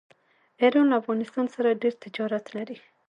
[0.61, 2.77] ایران له افغانستان سره ډیر تجارت لري.